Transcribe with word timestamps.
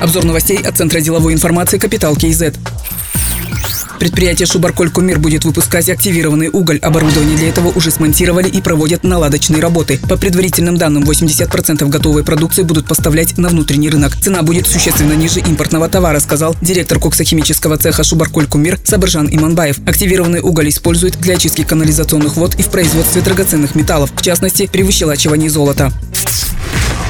Обзор 0.00 0.24
новостей 0.24 0.58
от 0.58 0.76
Центра 0.76 1.00
деловой 1.00 1.32
информации 1.32 1.78
«Капитал 1.78 2.16
КИЗ». 2.16 2.44
Предприятие 3.98 4.46
«Шубарколь 4.46 4.90
Кумир» 4.90 5.18
будет 5.18 5.44
выпускать 5.46 5.88
активированный 5.88 6.50
уголь. 6.52 6.78
Оборудование 6.78 7.36
для 7.36 7.48
этого 7.48 7.68
уже 7.68 7.90
смонтировали 7.90 8.48
и 8.48 8.60
проводят 8.60 9.04
наладочные 9.04 9.60
работы. 9.60 9.98
По 9.98 10.16
предварительным 10.18 10.76
данным, 10.76 11.04
80% 11.04 11.88
готовой 11.88 12.22
продукции 12.22 12.62
будут 12.62 12.86
поставлять 12.86 13.38
на 13.38 13.48
внутренний 13.48 13.88
рынок. 13.88 14.14
Цена 14.20 14.42
будет 14.42 14.66
существенно 14.66 15.14
ниже 15.14 15.40
импортного 15.40 15.88
товара, 15.88 16.20
сказал 16.20 16.54
директор 16.60 17.00
коксохимического 17.00 17.78
цеха 17.78 18.04
«Шубарколь 18.04 18.46
Кумир» 18.46 18.78
Сабыржан 18.84 19.28
Иманбаев. 19.30 19.78
Активированный 19.86 20.40
уголь 20.40 20.68
используют 20.68 21.18
для 21.18 21.34
очистки 21.34 21.64
канализационных 21.64 22.36
вод 22.36 22.54
и 22.56 22.62
в 22.62 22.68
производстве 22.68 23.22
драгоценных 23.22 23.74
металлов, 23.74 24.10
в 24.14 24.22
частности, 24.22 24.68
при 24.70 24.82
выщелачивании 24.82 25.48
золота. 25.48 25.90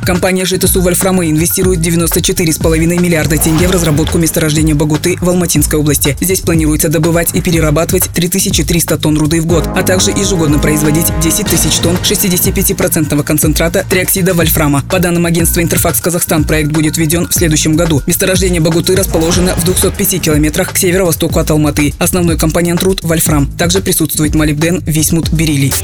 Компания 0.07 0.45
ЖТСУ 0.45 0.83
«Вольфрамы» 0.83 1.29
инвестирует 1.31 1.81
94,5 1.81 2.79
миллиарда 2.79 3.39
тенге 3.39 3.67
в 3.67 3.73
разработку 3.73 4.19
месторождения 4.19 4.77
Багуты 4.77 5.17
в 5.21 5.29
Алматинской 5.29 5.81
области. 5.81 6.17
Здесь 6.21 6.43
планируется 6.43 6.89
добывать 6.89 7.35
и 7.35 7.41
перерабатывать 7.41 8.05
3300 8.15 8.99
тонн 8.99 9.19
руды 9.19 9.41
в 9.41 9.47
год, 9.47 9.69
а 9.75 9.83
также 9.83 10.13
ежегодно 10.13 10.61
производить 10.61 11.07
10 11.21 11.47
тысяч 11.49 11.75
тонн 11.79 11.97
65% 11.97 13.21
концентрата 13.25 13.85
триоксида 13.91 14.35
вольфрама. 14.35 14.85
По 14.89 15.01
данным 15.01 15.27
агентства 15.27 15.61
«Интерфакс 15.61 16.01
Казахстан», 16.01 16.45
проект 16.45 16.71
будет 16.71 16.97
введен 16.97 17.27
в 17.27 17.35
следующем 17.35 17.75
году. 17.75 18.01
Месторождение 18.07 18.61
Багуты 18.61 18.95
расположено 18.95 19.57
в 19.57 19.65
205 19.65 20.23
километрах 20.23 20.73
к 20.73 20.79
северо-востоку 20.79 21.41
от 21.41 21.51
Алматы. 21.51 21.95
Основной 21.99 22.39
компонент 22.39 22.81
руд– 22.85 23.01
вольфрам. 23.03 23.51
Также 23.59 23.81
присутствует 23.81 24.37
молибден, 24.37 24.85
висмут, 24.87 25.33
бериллий. 25.33 25.75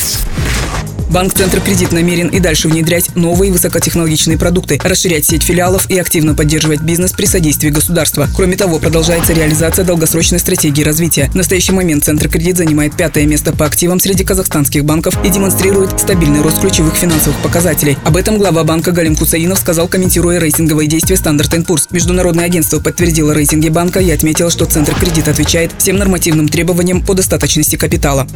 Банк 1.11 1.35
«Центр 1.35 1.61
Кредит» 1.61 1.93
намерен 1.93 2.29
и 2.29 2.41
дальше 2.41 2.69
внедрять 2.69 3.15
новые 3.15 3.53
высокотехнологичные 3.53 4.39
продукты, 4.39 4.81
расширять 4.83 5.25
сеть 5.25 5.43
филиалов 5.43 5.89
и 5.91 5.99
активно 5.99 6.35
поддерживать 6.35 6.81
бизнес 6.81 7.13
при 7.13 7.27
содействии 7.27 7.71
государства. 7.71 8.29
Кроме 8.35 8.57
того, 8.57 8.79
продолжается 8.79 9.33
реализация 9.33 9.85
долгосрочной 9.85 10.39
стратегии 10.39 10.83
развития. 10.83 11.31
В 11.33 11.35
настоящий 11.35 11.73
момент 11.73 12.05
«Центр 12.05 12.29
Кредит» 12.29 12.57
занимает 12.57 12.97
пятое 12.97 13.27
место 13.27 13.53
по 13.53 13.67
активам 13.67 14.01
среди 14.01 14.25
казахстанских 14.25 14.85
банков 14.85 15.17
и 15.25 15.29
демонстрирует 15.29 16.01
стабильный 16.01 16.41
рост 16.43 16.61
ключевых 16.61 16.95
финансовых 16.97 17.39
показателей. 17.43 17.97
Об 18.05 18.17
этом 18.17 18.39
глава 18.39 18.65
банка 18.65 18.93
Галим 18.93 19.17
Хусаинов 19.17 19.59
сказал, 19.59 19.89
комментируя 19.89 20.39
рейтинговые 20.39 20.89
действия 20.89 21.17
Standard 21.17 21.51
Poor's. 21.67 21.89
Международное 21.91 22.45
агентство 22.45 22.81
подтвердило 22.81 23.33
рейтинги 23.33 23.69
банка 23.69 24.01
и 24.01 24.11
отметило, 24.11 24.51
что 24.51 24.65
«Центр 24.65 24.95
Кредит» 24.95 25.29
отвечает 25.29 25.73
всем 25.79 25.97
нормативным 25.97 26.49
требованиям 26.49 27.03
по 27.03 27.15
достаточности 27.15 27.77
капитала. 27.77 28.27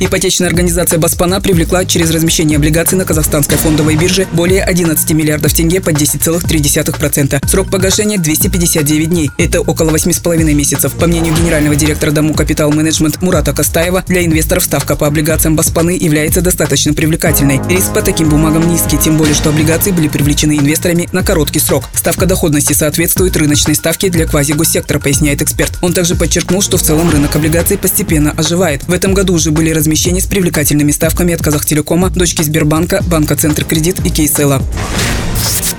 Ипотечная 0.00 0.46
организация 0.46 0.96
«Баспана» 1.00 1.40
привлекла 1.40 1.84
через 1.84 2.10
размещение 2.12 2.56
облигаций 2.56 2.96
на 2.96 3.04
казахстанской 3.04 3.58
фондовой 3.58 3.96
бирже 3.96 4.28
более 4.32 4.62
11 4.62 5.10
миллиардов 5.10 5.52
тенге 5.52 5.80
по 5.80 5.90
10,3%. 5.90 7.48
Срок 7.48 7.68
погашения 7.68 8.16
259 8.16 9.08
дней. 9.08 9.30
Это 9.38 9.60
около 9.60 9.90
8,5 9.90 10.54
месяцев. 10.54 10.92
По 10.92 11.08
мнению 11.08 11.34
генерального 11.34 11.74
директора 11.74 12.12
Дому 12.12 12.32
Капитал 12.34 12.70
Менеджмент 12.70 13.20
Мурата 13.22 13.52
Костаева, 13.52 14.04
для 14.06 14.24
инвесторов 14.24 14.62
ставка 14.62 14.94
по 14.94 15.08
облигациям 15.08 15.56
«Баспаны» 15.56 15.98
является 16.00 16.42
достаточно 16.42 16.94
привлекательной. 16.94 17.60
Риск 17.68 17.92
по 17.92 18.00
таким 18.00 18.28
бумагам 18.28 18.70
низкий, 18.70 18.98
тем 18.98 19.16
более, 19.16 19.34
что 19.34 19.48
облигации 19.48 19.90
были 19.90 20.06
привлечены 20.06 20.58
инвесторами 20.58 21.08
на 21.10 21.24
короткий 21.24 21.58
срок. 21.58 21.82
Ставка 21.92 22.26
доходности 22.26 22.72
соответствует 22.72 23.36
рыночной 23.36 23.74
ставке 23.74 24.10
для 24.10 24.26
квазигоссектора, 24.26 25.00
поясняет 25.00 25.42
эксперт. 25.42 25.72
Он 25.82 25.92
также 25.92 26.14
подчеркнул, 26.14 26.62
что 26.62 26.76
в 26.76 26.82
целом 26.82 27.10
рынок 27.10 27.34
облигаций 27.34 27.76
постепенно 27.76 28.30
оживает. 28.30 28.84
В 28.86 28.92
этом 28.92 29.12
году 29.12 29.34
уже 29.34 29.50
были 29.50 29.70
размещены 29.70 29.87
размещений 29.88 30.20
с 30.20 30.26
привлекательными 30.26 30.90
ставками 30.90 31.32
от 31.32 31.40
Казахтелекома, 31.40 32.10
дочки 32.10 32.42
Сбербанка, 32.42 33.02
Банка 33.08 33.36
Центр 33.36 33.64
Кредит 33.64 34.04
и 34.04 34.10
Кейсела. 34.10 34.62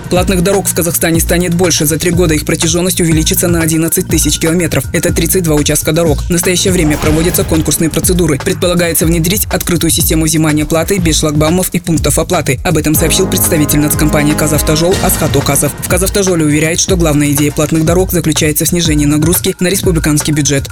Платных 0.10 0.42
дорог 0.42 0.68
в 0.68 0.74
Казахстане 0.74 1.20
станет 1.20 1.54
больше. 1.54 1.86
За 1.86 2.00
три 2.00 2.10
года 2.10 2.34
их 2.34 2.44
протяженность 2.44 3.00
увеличится 3.00 3.48
на 3.48 3.62
11 3.62 4.08
тысяч 4.08 4.40
километров. 4.40 4.84
Это 4.92 5.14
32 5.14 5.54
участка 5.54 5.92
дорог. 5.92 6.24
В 6.24 6.30
настоящее 6.32 6.74
время 6.74 6.98
проводятся 6.98 7.44
конкурсные 7.44 7.92
процедуры. 7.92 8.40
Предполагается 8.44 9.06
внедрить 9.06 9.46
открытую 9.52 9.92
систему 9.92 10.26
взимания 10.26 10.66
платы 10.66 10.98
без 10.98 11.20
шлагбаумов 11.20 11.70
и 11.74 11.80
пунктов 11.80 12.18
оплаты. 12.18 12.60
Об 12.64 12.78
этом 12.78 12.96
сообщил 12.96 13.28
представитель 13.28 13.80
нацкомпании 13.80 14.34
«Казавтожол» 14.34 14.96
Асхат 15.04 15.36
Оказов. 15.36 15.72
В 15.80 15.88
«Казавтожоле» 15.88 16.44
уверяет, 16.44 16.80
что 16.80 16.98
главная 16.98 17.32
идея 17.32 17.52
платных 17.52 17.86
дорог 17.86 18.12
заключается 18.12 18.66
в 18.66 18.70
снижении 18.70 19.06
нагрузки 19.06 19.56
на 19.60 19.68
республиканский 19.68 20.34
бюджет. 20.34 20.70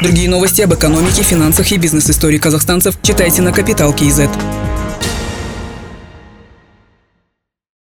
Другие 0.00 0.28
новости 0.28 0.62
об 0.62 0.72
экономике, 0.74 1.22
финансах 1.22 1.72
и 1.72 1.76
бизнес-истории 1.76 2.38
казахстанцев 2.38 2.94
читайте 3.02 3.42
на 3.42 3.52
Капитал 3.52 3.92
Киезет. 3.92 4.30